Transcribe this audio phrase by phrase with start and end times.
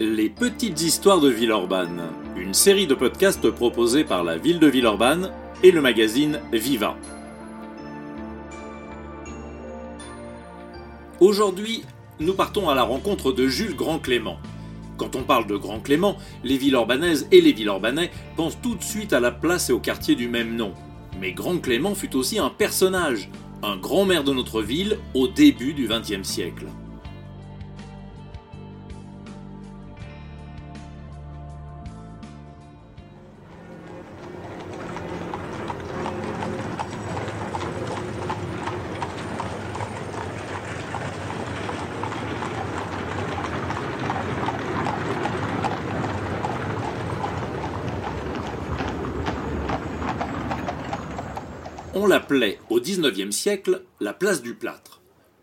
[0.00, 2.04] Les petites histoires de Villeurbanne,
[2.36, 5.32] une série de podcasts proposés par la ville de Villeurbanne
[5.64, 6.96] et le magazine Viva.
[11.18, 11.82] Aujourd'hui,
[12.20, 14.36] nous partons à la rencontre de Jules Grand Clément.
[14.98, 19.12] Quand on parle de Grand Clément, les Villeurbanaises et les Villeurbanais pensent tout de suite
[19.12, 20.74] à la place et au quartier du même nom.
[21.20, 23.30] Mais Grand Clément fut aussi un personnage,
[23.64, 26.66] un grand maire de notre ville au début du XXe siècle.
[52.00, 55.00] On l'appelait au XIXe siècle la place du plâtre.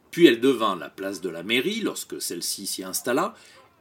[0.10, 3.34] Puis elle devint la place de la mairie lorsque celle-ci s'y installa,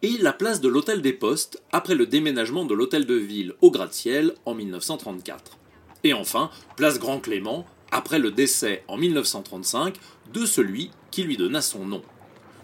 [0.02, 3.70] et la place de l'hôtel des postes après le déménagement de l'hôtel de ville au
[3.70, 5.56] gratte-ciel en 1934.
[6.02, 9.94] Et enfin, place Grand Clément après le décès en 1935
[10.32, 12.02] de celui qui lui donna son nom.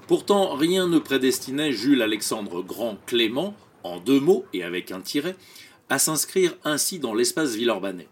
[0.09, 5.37] Pourtant, rien ne prédestinait Jules Alexandre Grand Clément, en deux mots et avec un tiret,
[5.89, 8.09] à s'inscrire ainsi dans l'espace villeurbanais.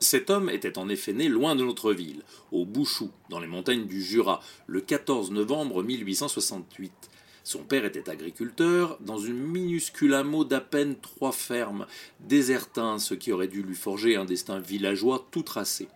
[0.00, 3.86] Cet homme était en effet né loin de notre ville, au Bouchou, dans les montagnes
[3.86, 6.92] du Jura, le 14 novembre 1868.
[7.44, 11.86] Son père était agriculteur, dans une minuscule hameau d'à peine trois fermes,
[12.20, 15.88] désertin, ce qui aurait dû lui forger un destin villageois tout tracé.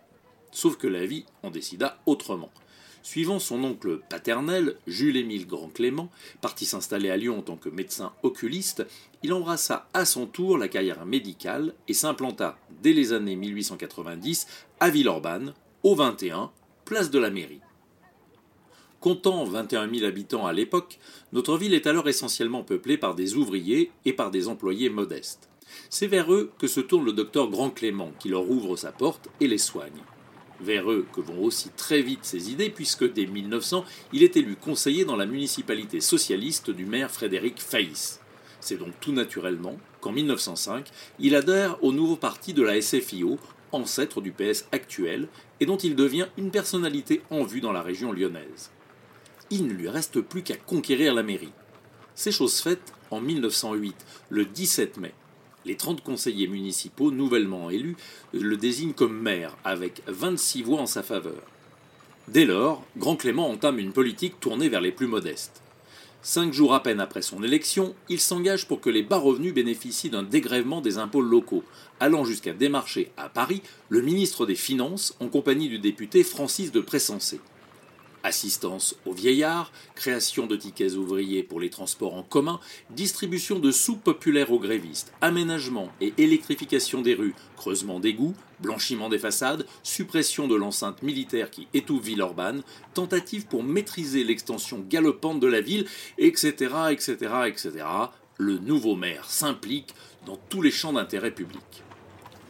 [0.51, 2.51] Sauf que la vie en décida autrement.
[3.03, 8.85] Suivant son oncle paternel, Jules-Émile Grand-Clément, parti s'installer à Lyon en tant que médecin oculiste,
[9.23, 14.47] il embrassa à son tour la carrière médicale et s'implanta dès les années 1890
[14.79, 16.51] à Villeurbanne, au 21,
[16.85, 17.61] place de la mairie.
[18.99, 20.99] Comptant 21 000 habitants à l'époque,
[21.33, 25.49] notre ville est alors essentiellement peuplée par des ouvriers et par des employés modestes.
[25.89, 29.27] C'est vers eux que se tourne le docteur Grand Clément, qui leur ouvre sa porte
[29.39, 30.03] et les soigne
[30.61, 34.55] vers eux que vont aussi très vite ses idées, puisque dès 1900, il est élu
[34.55, 38.19] conseiller dans la municipalité socialiste du maire Frédéric Faïs.
[38.59, 40.89] C'est donc tout naturellement qu'en 1905,
[41.19, 43.39] il adhère au nouveau parti de la SFIO,
[43.71, 45.27] ancêtre du PS actuel,
[45.59, 48.71] et dont il devient une personnalité en vue dans la région lyonnaise.
[49.49, 51.53] Il ne lui reste plus qu'à conquérir la mairie.
[52.15, 53.95] C'est chose faite en 1908,
[54.29, 55.13] le 17 mai.
[55.65, 57.95] Les 30 conseillers municipaux nouvellement élus
[58.33, 61.41] le désignent comme maire, avec 26 voix en sa faveur.
[62.27, 65.61] Dès lors, Grand Clément entame une politique tournée vers les plus modestes.
[66.23, 70.11] Cinq jours à peine après son élection, il s'engage pour que les bas revenus bénéficient
[70.11, 71.63] d'un dégrèvement des impôts locaux,
[71.99, 76.79] allant jusqu'à démarcher à Paris le ministre des Finances en compagnie du député Francis de
[76.79, 77.39] Pressensé.
[78.23, 82.59] Assistance aux vieillards, création de tickets ouvriers pour les transports en commun,
[82.91, 89.17] distribution de soupes populaires aux grévistes, aménagement et électrification des rues, creusement d'égouts, blanchiment des
[89.17, 92.61] façades, suppression de l'enceinte militaire qui étouffe Villeurbanne,
[92.93, 95.87] tentative pour maîtriser l'extension galopante de la ville,
[96.19, 97.15] etc., etc.,
[97.47, 97.71] etc.
[98.37, 99.95] Le nouveau maire s'implique
[100.27, 101.83] dans tous les champs d'intérêt public.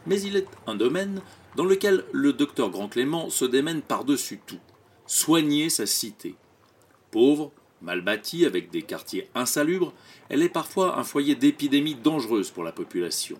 [0.06, 1.22] Mais il est un domaine
[1.56, 4.58] dans lequel le docteur Grand Clément se démène par-dessus tout
[5.06, 6.34] soigner sa cité.
[7.10, 9.92] Pauvre, mal bâtie, avec des quartiers insalubres,
[10.28, 13.38] elle est parfois un foyer d'épidémies dangereuses pour la population.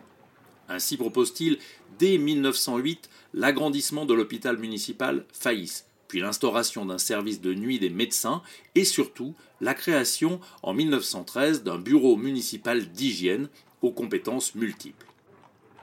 [0.68, 1.58] Ainsi propose-t-il,
[1.98, 8.42] dès 1908, l'agrandissement de l'hôpital municipal Faïs, puis l'instauration d'un service de nuit des médecins
[8.74, 13.48] et surtout la création en 1913 d'un bureau municipal d'hygiène
[13.80, 15.06] aux compétences multiples.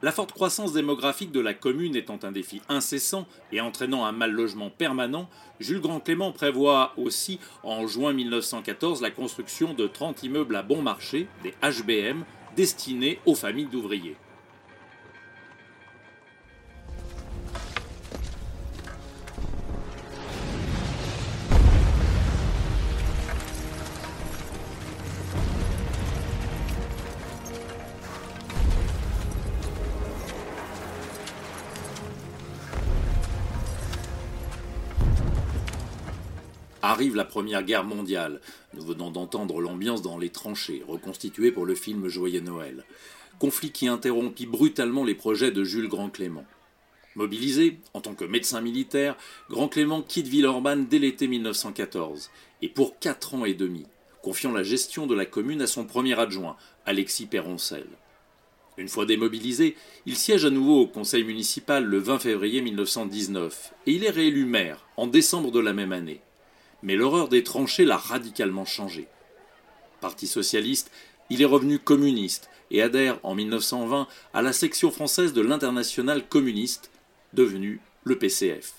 [0.01, 4.31] La forte croissance démographique de la commune étant un défi incessant et entraînant un mal
[4.31, 5.29] logement permanent,
[5.59, 10.81] Jules Grand Clément prévoit aussi en juin 1914 la construction de 30 immeubles à bon
[10.81, 12.23] marché, des HBM,
[12.55, 14.15] destinés aux familles d'ouvriers.
[36.81, 38.39] Arrive la Première Guerre mondiale.
[38.73, 42.85] Nous venons d'entendre l'ambiance dans les tranchées, reconstituée pour le film Joyeux Noël.
[43.37, 46.45] Conflit qui interrompit brutalement les projets de Jules Grand Clément.
[47.15, 49.17] Mobilisé en tant que médecin militaire,
[49.49, 52.31] Grand Clément quitte Villeurbanne dès l'été 1914,
[52.61, 53.85] et pour quatre ans et demi,
[54.21, 56.55] confiant la gestion de la commune à son premier adjoint,
[56.85, 57.87] Alexis Perroncel.
[58.77, 63.91] Une fois démobilisé, il siège à nouveau au conseil municipal le 20 février 1919, et
[63.91, 66.21] il est réélu maire en décembre de la même année
[66.83, 69.07] mais l'horreur des tranchées l'a radicalement changé.
[70.01, 70.91] Parti socialiste,
[71.29, 76.91] il est revenu communiste et adhère en 1920 à la section française de l'Internationale communiste,
[77.33, 78.73] devenue le PCF.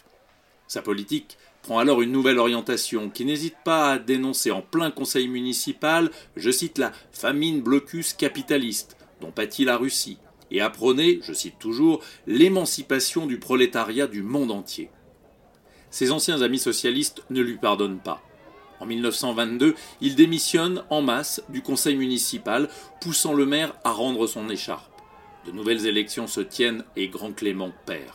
[0.66, 5.28] Sa politique prend alors une nouvelle orientation qui n'hésite pas à dénoncer en plein conseil
[5.28, 10.18] municipal, je cite la famine blocus capitaliste dont pâtit la Russie,
[10.50, 14.90] et à prôner, je cite toujours, l'émancipation du prolétariat du monde entier.
[15.90, 18.22] Ses anciens amis socialistes ne lui pardonnent pas.
[18.80, 22.68] En 1922, il démissionne en masse du conseil municipal,
[23.00, 25.02] poussant le maire à rendre son écharpe.
[25.46, 28.14] De nouvelles élections se tiennent et Grand Clément perd.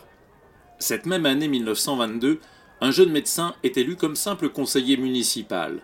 [0.80, 2.40] Cette même année 1922,
[2.82, 5.82] un jeune médecin est élu comme simple conseiller municipal.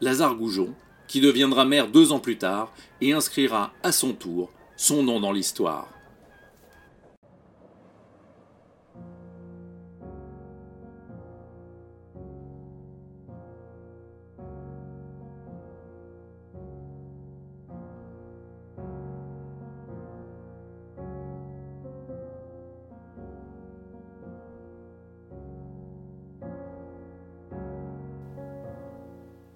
[0.00, 0.74] Lazare Goujon,
[1.06, 5.32] qui deviendra maire deux ans plus tard et inscrira à son tour son nom dans
[5.32, 5.88] l'histoire.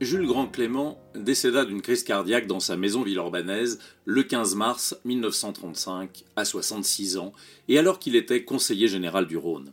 [0.05, 6.45] Jules Grand-Clément décéda d'une crise cardiaque dans sa maison villeurbanaise le 15 mars 1935, à
[6.45, 7.33] 66 ans,
[7.69, 9.73] et alors qu'il était conseiller général du Rhône.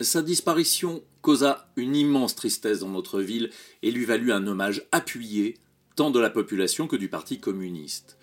[0.00, 3.50] Sa disparition causa une immense tristesse dans notre ville
[3.82, 5.58] et lui valut un hommage appuyé
[5.96, 8.16] tant de la population que du Parti communiste.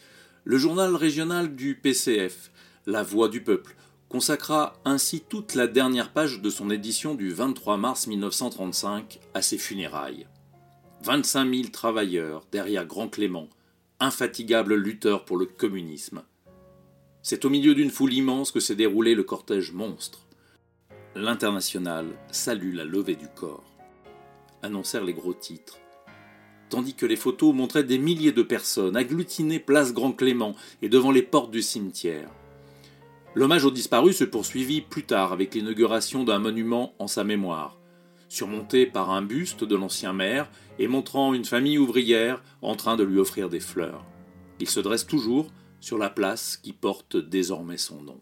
[0.44, 2.52] Le journal régional du PCF,
[2.86, 3.76] La Voix du Peuple,
[4.10, 9.58] consacra ainsi toute la dernière page de son édition du 23 mars 1935 à ses
[9.58, 10.26] funérailles.
[11.06, 13.48] 25 000 travailleurs derrière Grand Clément,
[14.00, 16.24] infatigable lutteur pour le communisme.
[17.22, 20.26] C'est au milieu d'une foule immense que s'est déroulé le cortège monstre.
[21.14, 23.78] L'international salue la levée du corps,
[24.64, 25.78] annoncèrent les gros titres,
[26.70, 31.12] tandis que les photos montraient des milliers de personnes agglutinées place Grand Clément et devant
[31.12, 32.32] les portes du cimetière.
[33.36, 37.78] L'hommage aux disparus se poursuivit plus tard avec l'inauguration d'un monument en sa mémoire,
[38.36, 43.04] surmonté par un buste de l'ancien maire et montrant une famille ouvrière en train de
[43.04, 44.06] lui offrir des fleurs.
[44.60, 45.48] Il se dresse toujours
[45.80, 48.22] sur la place qui porte désormais son nom.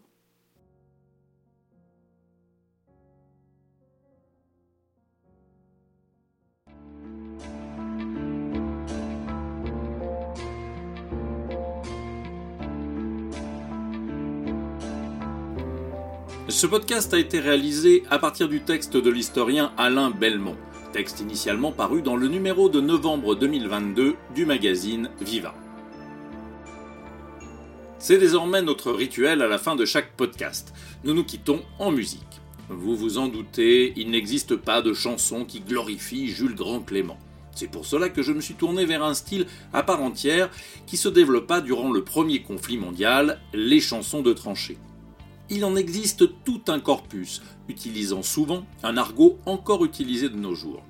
[16.54, 20.56] Ce podcast a été réalisé à partir du texte de l'historien Alain Belmont,
[20.92, 25.52] texte initialement paru dans le numéro de novembre 2022 du magazine Viva.
[27.98, 30.72] C'est désormais notre rituel à la fin de chaque podcast.
[31.02, 32.40] Nous nous quittons en musique.
[32.68, 37.18] Vous vous en doutez, il n'existe pas de chanson qui glorifie Jules Grand Clément.
[37.56, 40.50] C'est pour cela que je me suis tourné vers un style à part entière
[40.86, 44.78] qui se développa durant le premier conflit mondial, les chansons de tranchées
[45.50, 50.82] il en existe tout un corpus, utilisant souvent un argot encore utilisé de nos jours.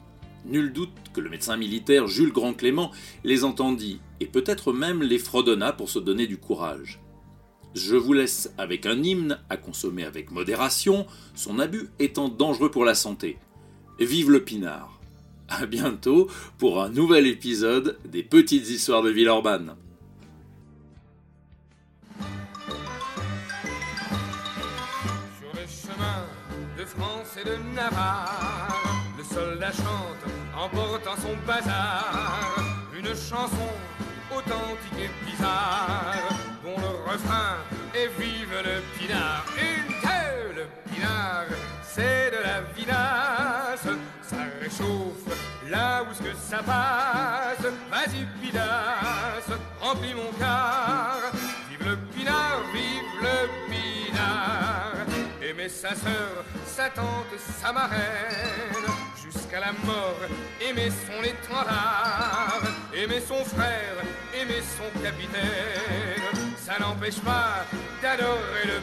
[0.47, 2.91] Nul doute que le médecin militaire Jules Grand Clément
[3.25, 7.01] les entendit, et peut-être même les fredonna pour se donner du courage.
[7.75, 12.85] Je vous laisse avec un hymne à consommer avec modération, son abus étant dangereux pour
[12.85, 13.39] la santé.
[13.99, 15.01] Vive le pinard
[15.49, 19.75] A bientôt pour un nouvel épisode des Petites Histoires de Villeurbanne.
[27.47, 30.25] Le soldat chante
[30.57, 32.57] en portant son bazar.
[32.97, 33.71] Une chanson
[34.35, 36.15] authentique et bizarre,
[36.65, 37.57] dont le refrain
[37.95, 39.45] est vive le pinard.
[39.59, 41.47] Une telle pinard,
[41.83, 43.89] c'est de la vinasse,
[44.23, 47.67] ça réchauffe là où ce que ça passe.
[47.91, 50.84] Vas-y, pinasse, remplis mon car.
[55.75, 57.99] Sa sœur, sa tante, sa marraine,
[59.23, 60.21] jusqu'à la mort,
[60.61, 62.63] aimer son étendard,
[62.95, 63.97] aimer son frère,
[64.35, 66.23] aimer son capitaine,
[66.57, 67.67] ça n'empêche pas
[68.01, 68.81] d'adorer le